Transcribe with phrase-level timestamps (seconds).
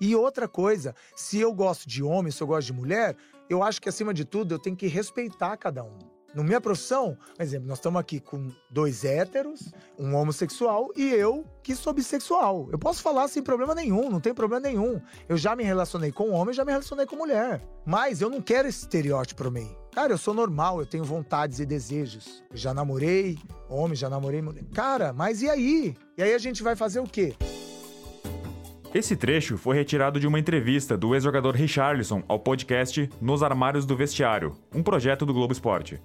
[0.00, 3.16] E outra coisa, se eu gosto de homem, se eu gosto de mulher,
[3.48, 5.98] eu acho que acima de tudo eu tenho que respeitar cada um.
[6.34, 11.44] Na minha profissão, por exemplo, nós estamos aqui com dois héteros, um homossexual e eu
[11.62, 12.68] que sou bissexual.
[12.70, 15.00] Eu posso falar sem problema nenhum, não tem problema nenhum.
[15.26, 17.62] Eu já me relacionei com homem, já me relacionei com mulher.
[17.84, 19.74] Mas eu não quero esse estereótipo para mim.
[19.90, 22.44] Cara, eu sou normal, eu tenho vontades e desejos.
[22.50, 23.38] Eu já namorei
[23.68, 24.64] homem, já namorei mulher.
[24.74, 25.96] Cara, mas e aí?
[26.16, 27.34] E aí a gente vai fazer o quê?
[28.94, 33.94] Esse trecho foi retirado de uma entrevista do ex-jogador Richarlison ao podcast Nos Armários do
[33.94, 36.00] Vestiário, um projeto do Globo Esporte.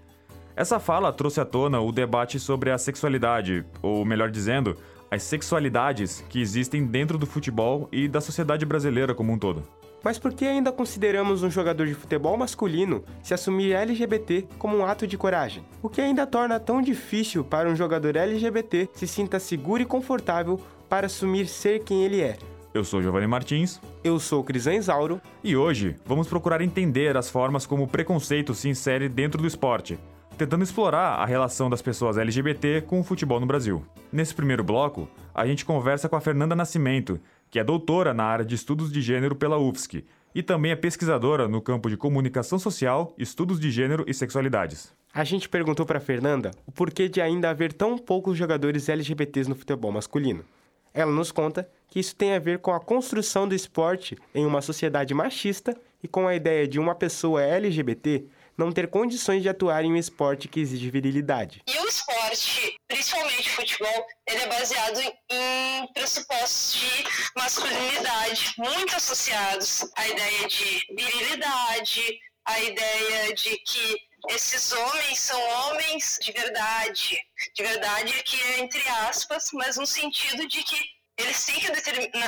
[0.54, 4.76] Essa fala trouxe à tona o debate sobre a sexualidade, ou melhor dizendo,
[5.09, 9.64] as sexualidades que existem dentro do futebol e da sociedade brasileira como um todo.
[10.04, 14.86] Mas por que ainda consideramos um jogador de futebol masculino se assumir LGBT como um
[14.86, 15.64] ato de coragem?
[15.81, 20.59] O que ainda torna tão difícil para um jogador LGBT se sinta seguro e confortável
[20.90, 22.38] para assumir ser quem ele é?
[22.73, 23.80] Eu sou Giovanni Martins.
[24.03, 25.22] Eu sou Crisan Isauro.
[25.44, 30.00] E hoje vamos procurar entender as formas como o preconceito se insere dentro do esporte,
[30.39, 33.86] tentando explorar a relação das pessoas LGBT com o futebol no Brasil.
[34.11, 37.20] Nesse primeiro bloco, a gente conversa com a Fernanda Nascimento,
[37.52, 41.48] que é doutora na área de estudos de gênero pela UFSC e também é pesquisadora
[41.48, 44.92] no campo de comunicação social, estudos de gênero e sexualidades.
[45.14, 49.55] A gente perguntou para Fernanda o porquê de ainda haver tão poucos jogadores LGBTs no
[49.55, 50.44] futebol masculino.
[50.92, 54.63] Ela nos conta que isso tem a ver com a construção do esporte em uma
[54.63, 58.25] sociedade machista e com a ideia de uma pessoa LGBT
[58.58, 61.61] não ter condições de atuar em um esporte que exige virilidade.
[61.67, 64.99] E o esporte, principalmente o futebol, ele é baseado
[65.30, 73.97] em pressupostos de masculinidade muito associados à ideia de virilidade, à ideia de que
[74.31, 77.19] esses homens são homens de verdade.
[77.53, 81.67] De verdade que é entre aspas, mas no sentido de que eles têm que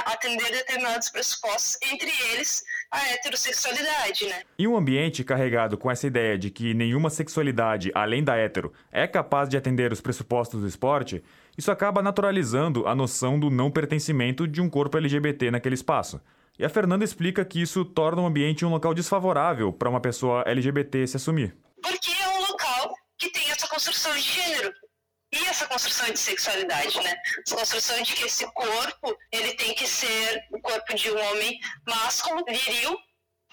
[0.05, 4.44] atender determinados pressupostos, entre eles a heterossexualidade, né?
[4.59, 9.08] Em um ambiente carregado com essa ideia de que nenhuma sexualidade, além da hetero, é
[9.08, 11.23] capaz de atender os pressupostos do esporte,
[11.58, 16.21] isso acaba naturalizando a noção do não pertencimento de um corpo LGBT naquele espaço.
[16.58, 20.43] E a Fernanda explica que isso torna o ambiente um local desfavorável para uma pessoa
[20.45, 21.55] LGBT se assumir.
[21.81, 24.71] Porque é um local que tem essa construção de gênero
[25.36, 27.16] e essa construção de sexualidade, né?
[27.46, 31.60] Essa construção de que esse corpo ele tem que ser o corpo de um homem
[31.86, 32.98] másculo, viril,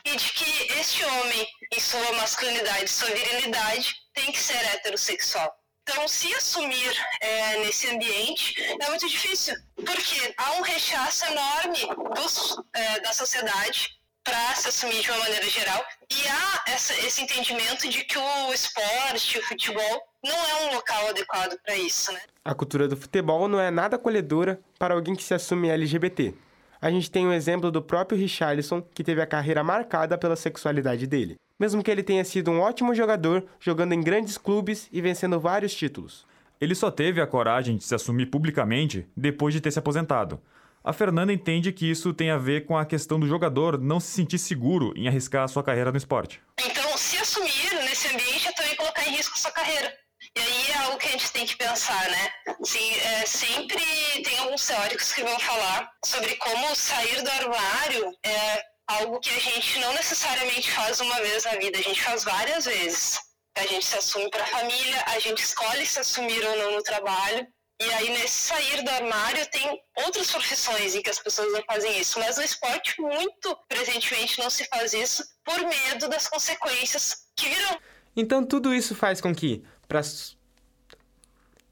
[0.04, 5.52] e de que este homem, em sua masculinidade, sua virilidade, tem que ser heterossexual.
[5.82, 11.80] Então, se assumir é, nesse ambiente é muito difícil, porque há um rechaço enorme
[12.14, 17.22] dos, é, da sociedade para se assumir de uma maneira geral e há essa, esse
[17.22, 22.20] entendimento de que o esporte, o futebol, não é um local adequado para isso, né?
[22.44, 26.34] A cultura do futebol não é nada acolhedora para alguém que se assume LGBT.
[26.80, 30.34] A gente tem o um exemplo do próprio Richarlison, que teve a carreira marcada pela
[30.34, 35.00] sexualidade dele, mesmo que ele tenha sido um ótimo jogador, jogando em grandes clubes e
[35.00, 36.26] vencendo vários títulos.
[36.60, 40.40] Ele só teve a coragem de se assumir publicamente depois de ter se aposentado.
[40.84, 44.08] A Fernanda entende que isso tem a ver com a questão do jogador não se
[44.08, 46.42] sentir seguro em arriscar a sua carreira no esporte.
[46.60, 49.94] Então, se assumir nesse ambiente é também colocar em risco a sua carreira.
[50.36, 52.30] E aí é algo que a gente tem que pensar, né?
[52.60, 53.80] Assim, é, sempre
[54.24, 59.38] tem alguns teóricos que vão falar sobre como sair do armário é algo que a
[59.38, 63.20] gente não necessariamente faz uma vez na vida, a gente faz várias vezes.
[63.56, 66.82] A gente se assume para a família, a gente escolhe se assumir ou não no
[66.82, 67.46] trabalho.
[67.80, 71.98] E aí, nesse sair do armário, tem outras profissões em que as pessoas não fazem
[71.98, 72.18] isso.
[72.18, 77.78] Mas no esporte, muito presentemente, não se faz isso por medo das consequências que virão.
[78.14, 80.00] Então, tudo isso faz com que, Pra...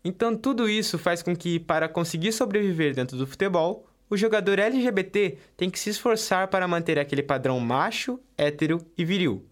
[0.05, 5.39] Então, tudo isso faz com que, para conseguir sobreviver dentro do futebol, o jogador LGBT
[5.57, 9.43] tem que se esforçar para manter aquele padrão macho, hétero e viril.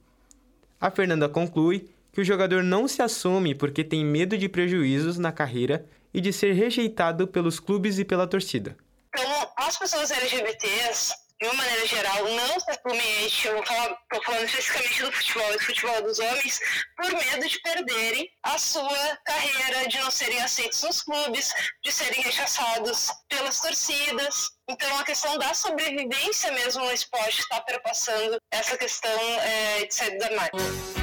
[0.78, 5.32] A Fernanda conclui que o jogador não se assume porque tem medo de prejuízos na
[5.32, 8.76] carreira e de ser rejeitado pelos clubes e pela torcida.
[9.14, 15.12] Então, as pessoas LGBTs de uma maneira geral, não simplesmente, eu estou falando especificamente do
[15.12, 16.60] futebol, do futebol dos homens,
[16.96, 21.52] por medo de perderem a sua carreira, de não serem aceitos nos clubes,
[21.84, 24.50] de serem rechaçados pelas torcidas.
[24.68, 30.18] Então, a questão da sobrevivência mesmo no esporte está perpassando essa questão é, de sair
[30.18, 30.97] do armário.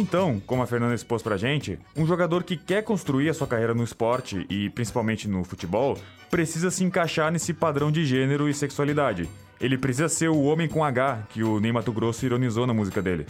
[0.00, 3.74] Então, como a Fernanda expôs pra gente, um jogador que quer construir a sua carreira
[3.74, 5.94] no esporte e principalmente no futebol
[6.30, 9.28] precisa se encaixar nesse padrão de gênero e sexualidade.
[9.60, 13.02] Ele precisa ser o homem com H que o Ney Mato Grosso ironizou na música
[13.02, 13.26] dele.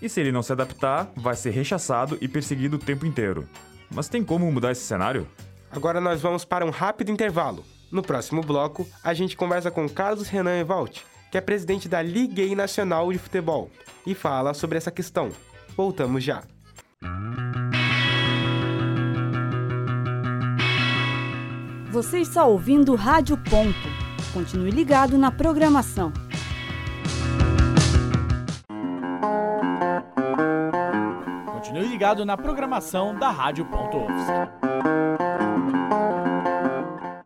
[0.00, 3.46] E se ele não se adaptar, vai ser rechaçado e perseguido o tempo inteiro.
[3.90, 5.28] Mas tem como mudar esse cenário?
[5.70, 7.62] Agora nós vamos para um rápido intervalo.
[7.92, 11.00] No próximo bloco, a gente conversa com Carlos Renan Evalt,
[11.30, 13.70] que é presidente da Liga Nacional de Futebol,
[14.06, 15.30] e fala sobre essa questão.
[15.76, 16.42] Voltamos já.
[21.90, 23.88] Você está ouvindo Rádio Ponto.
[24.32, 26.12] Continue ligado na programação.
[31.52, 33.98] Continue ligado na programação da Rádio Ponto.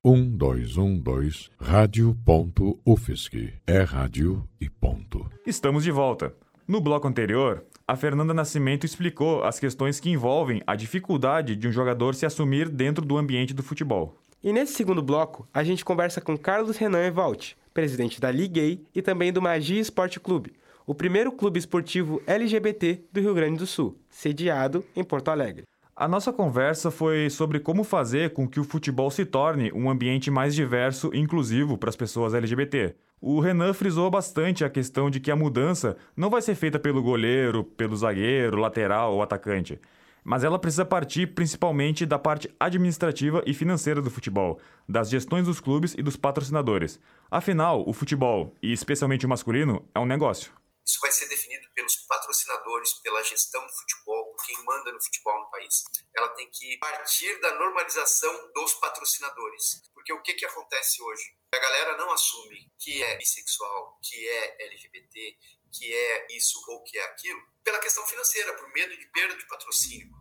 [0.04, 0.36] Um,
[0.78, 3.54] um, dois, rádio ponto UFSC.
[3.66, 5.30] É rádio e ponto.
[5.46, 6.34] Estamos de volta.
[6.68, 11.72] No bloco anterior, a Fernanda Nascimento explicou as questões que envolvem a dificuldade de um
[11.72, 14.14] jogador se assumir dentro do ambiente do futebol.
[14.44, 19.00] E nesse segundo bloco, a gente conversa com Carlos Renan Evalt, presidente da Liguei e
[19.00, 20.52] também do Magia Esporte Clube,
[20.86, 25.64] o primeiro clube esportivo LGBT do Rio Grande do Sul, sediado em Porto Alegre.
[26.00, 30.30] A nossa conversa foi sobre como fazer com que o futebol se torne um ambiente
[30.30, 32.94] mais diverso e inclusivo para as pessoas LGBT.
[33.20, 37.02] O Renan frisou bastante a questão de que a mudança não vai ser feita pelo
[37.02, 39.80] goleiro, pelo zagueiro, lateral ou atacante
[40.24, 45.58] mas ela precisa partir principalmente da parte administrativa e financeira do futebol, das gestões dos
[45.58, 47.00] clubes e dos patrocinadores.
[47.30, 50.52] Afinal, o futebol, e especialmente o masculino, é um negócio.
[50.88, 55.38] Isso vai ser definido pelos patrocinadores, pela gestão do futebol, por quem manda no futebol
[55.38, 55.84] no país.
[56.16, 59.82] Ela tem que partir da normalização dos patrocinadores.
[59.92, 61.36] Porque o que, que acontece hoje?
[61.54, 65.38] A galera não assume que é bissexual, que é LGBT,
[65.70, 69.46] que é isso ou que é aquilo, pela questão financeira, por medo de perda de
[69.46, 70.16] patrocínio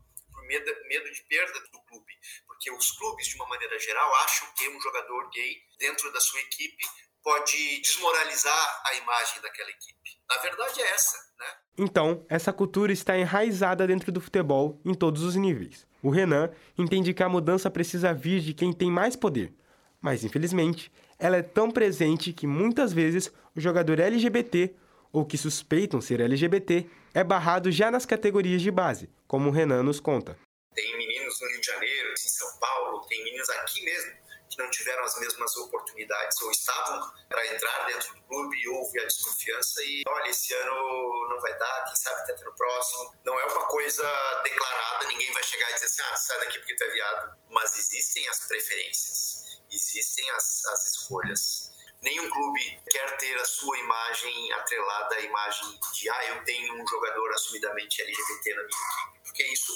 [0.48, 2.14] medo, medo de perda do clube,
[2.48, 6.40] porque os clubes, de uma maneira geral, acham que um jogador gay dentro da sua
[6.40, 6.84] equipe
[7.28, 10.18] pode desmoralizar a imagem daquela equipe.
[10.30, 11.46] Na verdade é essa, né?
[11.78, 15.86] Então, essa cultura está enraizada dentro do futebol em todos os níveis.
[16.02, 19.54] O Renan entende que a mudança precisa vir de quem tem mais poder,
[20.00, 20.90] mas infelizmente,
[21.20, 24.74] ela é tão presente que muitas vezes o jogador LGBT
[25.12, 29.84] ou que suspeitam ser LGBT é barrado já nas categorias de base, como o Renan
[29.84, 30.40] nos conta.
[30.74, 34.27] Tem meninos no Rio de Janeiro, em São Paulo, tem meninos aqui mesmo
[34.58, 39.06] não tiveram as mesmas oportunidades ou estavam para entrar dentro do clube e houve a
[39.06, 43.16] desconfiança e olha, esse ano não vai dar, quem sabe tenta no próximo.
[43.24, 44.04] Não é uma coisa
[44.44, 47.38] declarada, ninguém vai chegar e dizer assim, ah, sai daqui porque tu é viado.
[47.50, 54.54] Mas existem as preferências, existem as, as escolhas nenhum clube quer ter a sua imagem
[54.54, 59.44] atrelada à imagem de ah, eu tenho um jogador assumidamente LGBT na minha equipe, porque
[59.52, 59.74] isso,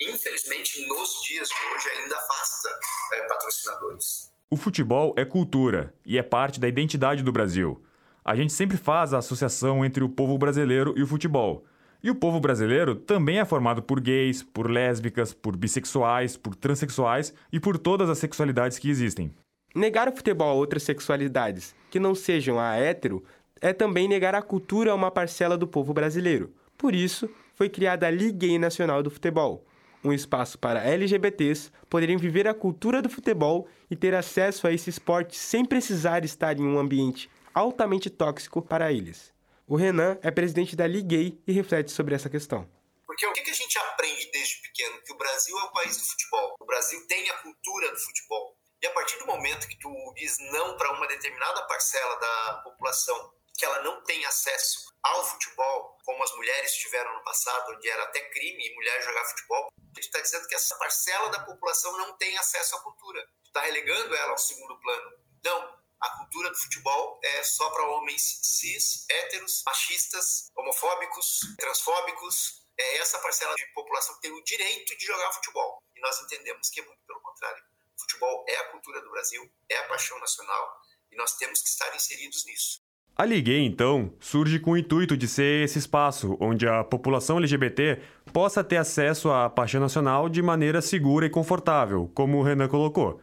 [0.00, 2.68] infelizmente, nos dias de hoje ainda afasta
[3.14, 4.32] é, patrocinadores.
[4.50, 7.82] O futebol é cultura e é parte da identidade do Brasil.
[8.24, 11.64] A gente sempre faz a associação entre o povo brasileiro e o futebol.
[12.02, 17.34] E o povo brasileiro também é formado por gays, por lésbicas, por bissexuais, por transexuais
[17.52, 19.30] e por todas as sexualidades que existem.
[19.74, 23.22] Negar o futebol a outras sexualidades que não sejam a hétero
[23.60, 26.52] é também negar a cultura a uma parcela do povo brasileiro.
[26.76, 29.64] Por isso, foi criada a Liga Nacional do Futebol,
[30.02, 34.90] um espaço para LGBTs poderem viver a cultura do futebol e ter acesso a esse
[34.90, 39.32] esporte sem precisar estar em um ambiente altamente tóxico para eles.
[39.66, 42.68] O Renan é presidente da Gay e reflete sobre essa questão.
[43.06, 45.00] Porque o que a gente aprende desde pequeno?
[45.04, 46.54] Que o Brasil é o país do futebol.
[46.60, 48.56] O Brasil tem a cultura do futebol.
[48.82, 53.32] E a partir do momento que tu diz não para uma determinada parcela da população
[53.60, 58.02] que ela não tem acesso ao futebol, como as mulheres tiveram no passado, onde era
[58.04, 62.38] até crime mulher jogar futebol, tu está dizendo que essa parcela da população não tem
[62.38, 63.22] acesso à cultura.
[63.44, 65.12] Tu está relegando ela ao segundo plano.
[65.44, 72.64] Não, a cultura do futebol é só para homens cis, héteros, machistas, homofóbicos, transfóbicos.
[72.78, 75.82] É essa parcela de população que tem o direito de jogar futebol.
[75.94, 77.62] E nós entendemos que é muito pelo contrário
[78.00, 80.80] futebol é a cultura do Brasil, é a paixão nacional
[81.12, 82.80] e nós temos que estar inseridos nisso.
[83.16, 87.98] A Liguei, então, surge com o intuito de ser esse espaço onde a população LGBT
[88.32, 93.20] possa ter acesso à paixão nacional de maneira segura e confortável, como o Renan colocou.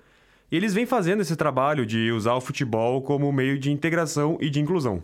[0.52, 4.50] E eles vêm fazendo esse trabalho de usar o futebol como meio de integração e
[4.52, 5.02] de inclusão.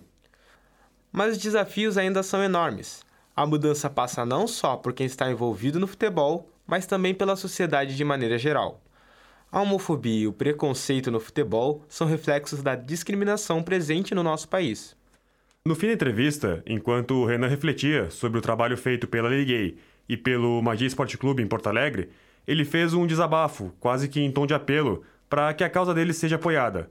[1.12, 3.04] Mas os desafios ainda são enormes.
[3.36, 7.96] A mudança passa não só por quem está envolvido no futebol, mas também pela sociedade
[7.96, 8.83] de maneira geral.
[9.54, 14.96] A homofobia e o preconceito no futebol são reflexos da discriminação presente no nosso país.
[15.64, 19.78] No fim da entrevista, enquanto o Renan refletia sobre o trabalho feito pela Liguei
[20.10, 22.10] e pelo Magia Esporte Clube em Porto Alegre,
[22.48, 26.14] ele fez um desabafo, quase que em tom de apelo, para que a causa dele
[26.14, 26.90] seja apoiada.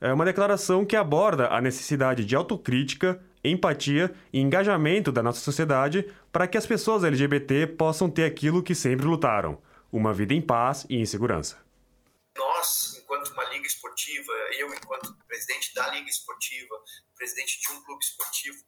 [0.00, 6.04] É uma declaração que aborda a necessidade de autocrítica, empatia e engajamento da nossa sociedade
[6.32, 9.58] para que as pessoas LGBT possam ter aquilo que sempre lutaram:
[9.92, 11.69] uma vida em paz e em segurança.
[12.60, 16.84] Nós, enquanto uma liga esportiva, eu, enquanto presidente da liga esportiva,
[17.16, 18.62] presidente de um clube esportivo,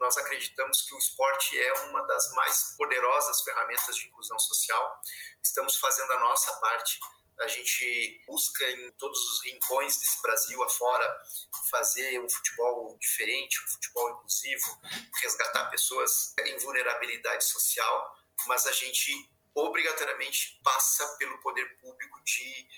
[0.00, 5.00] nós acreditamos que o esporte é uma das mais poderosas ferramentas de inclusão social.
[5.40, 6.98] Estamos fazendo a nossa parte
[7.38, 11.22] a gente busca em todos os rincões desse Brasil afora
[11.70, 14.80] fazer um futebol diferente, um futebol inclusivo,
[15.22, 18.16] resgatar pessoas em vulnerabilidade social,
[18.48, 22.68] mas a gente obrigatoriamente passa pelo poder público de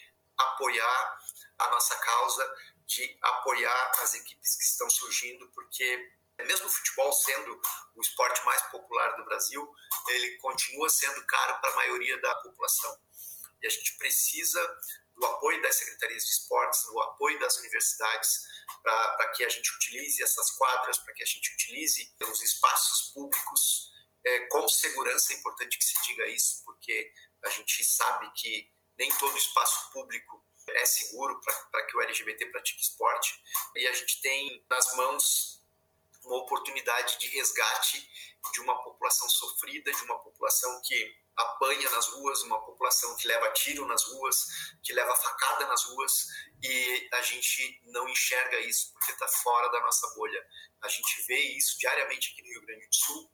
[0.42, 1.20] apoiar
[1.58, 2.56] a nossa causa,
[2.86, 6.12] de apoiar as equipes que estão surgindo, porque
[6.44, 7.60] mesmo o futebol sendo
[7.94, 9.74] o esporte mais popular do Brasil,
[10.08, 12.98] ele continua sendo caro para a maioria da população.
[13.62, 14.60] E a gente precisa
[15.16, 18.40] do apoio das secretarias de esportes, do apoio das universidades,
[18.82, 23.90] para que a gente utilize essas quadras, para que a gente utilize os espaços públicos
[24.24, 25.32] é, com segurança.
[25.32, 27.12] É importante que se diga isso, porque
[27.44, 31.40] a gente sabe que nem todo espaço público é seguro
[31.72, 33.34] para que o LGBT pratique esporte.
[33.74, 35.64] E a gente tem nas mãos
[36.22, 38.06] uma oportunidade de resgate
[38.52, 43.50] de uma população sofrida, de uma população que apanha nas ruas, uma população que leva
[43.52, 44.46] tiro nas ruas,
[44.82, 46.26] que leva facada nas ruas,
[46.62, 50.46] e a gente não enxerga isso porque está fora da nossa bolha.
[50.82, 53.30] A gente vê isso diariamente aqui no Rio Grande do Sul,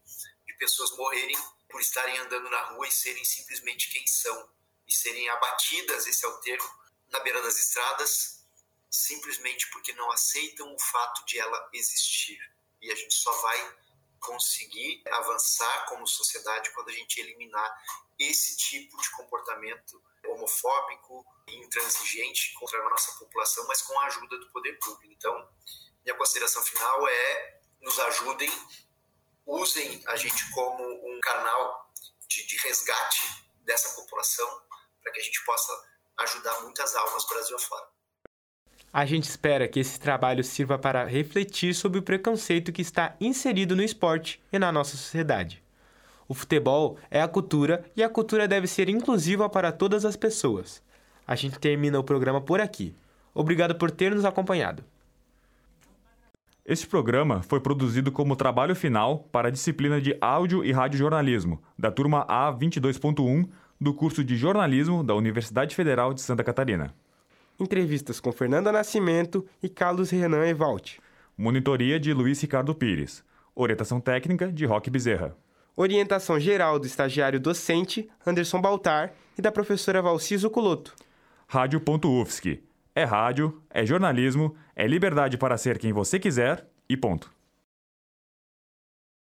[0.46, 1.37] de pessoas morrerem
[1.68, 4.55] por estarem andando na rua e serem simplesmente quem são,
[4.86, 6.68] e serem abatidas, esse é o termo,
[7.08, 8.44] na beira das estradas,
[8.90, 12.38] simplesmente porque não aceitam o fato de ela existir.
[12.80, 13.76] E a gente só vai
[14.20, 17.82] conseguir avançar como sociedade quando a gente eliminar
[18.18, 24.38] esse tipo de comportamento homofóbico e intransigente contra a nossa população, mas com a ajuda
[24.38, 25.12] do poder público.
[25.12, 25.48] Então,
[26.04, 28.50] minha consideração final é nos ajudem,
[29.44, 31.92] usem a gente como um canal
[32.26, 34.66] de, de resgate dessa população
[35.06, 35.72] para que a gente possa
[36.18, 37.84] ajudar muitas almas Brasil afora.
[38.92, 43.76] A gente espera que esse trabalho sirva para refletir sobre o preconceito que está inserido
[43.76, 45.62] no esporte e na nossa sociedade.
[46.26, 50.82] O futebol é a cultura e a cultura deve ser inclusiva para todas as pessoas.
[51.25, 52.92] A gente termina o programa por aqui.
[53.32, 54.82] Obrigado por ter nos acompanhado.
[56.64, 61.92] Este programa foi produzido como trabalho final para a disciplina de Áudio e Radiojornalismo, da
[61.92, 63.48] turma A22.1
[63.80, 66.95] do curso de Jornalismo da Universidade Federal de Santa Catarina.
[67.59, 70.99] Entrevistas com Fernanda Nascimento e Carlos Renan Evalt.
[71.37, 73.25] Monitoria de Luiz Ricardo Pires.
[73.54, 75.37] Orientação técnica de Roque Bezerra.
[75.76, 80.95] Orientação geral do estagiário docente Anderson Baltar e da professora Valciso Culoto.
[81.47, 82.62] Rádio.UFSC.
[82.95, 87.35] É rádio, é jornalismo, é liberdade para ser quem você quiser e ponto.